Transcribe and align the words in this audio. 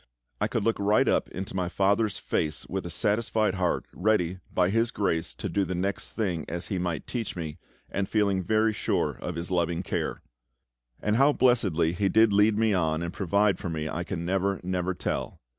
I 0.39 0.47
could 0.47 0.63
look 0.63 0.79
right 0.79 1.07
up 1.07 1.29
into 1.29 1.55
my 1.55 1.69
FATHER'S 1.69 2.17
face 2.17 2.65
with 2.67 2.87
a 2.87 2.89
satisfied 2.89 3.53
heart, 3.53 3.85
ready, 3.93 4.39
by 4.51 4.71
His 4.71 4.89
grace, 4.89 5.35
to 5.35 5.47
do 5.47 5.63
the 5.63 5.75
next 5.75 6.13
thing 6.13 6.43
as 6.49 6.69
He 6.69 6.79
might 6.79 7.05
teach 7.05 7.35
me, 7.35 7.59
and 7.87 8.09
feeling 8.09 8.41
very 8.41 8.73
sure 8.73 9.19
of 9.21 9.35
His 9.35 9.51
loving 9.51 9.83
care. 9.83 10.23
And 11.03 11.17
how 11.17 11.33
blessedly 11.33 11.93
He 11.93 12.09
did 12.09 12.33
lead 12.33 12.57
me 12.57 12.73
on 12.73 13.03
and 13.03 13.13
provide 13.13 13.59
for 13.59 13.69
me 13.69 13.87
I 13.87 14.03
can 14.03 14.25
never, 14.25 14.59
never 14.63 14.95
tell. 14.95 15.39